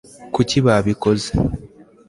[0.33, 1.29] kuki babikoze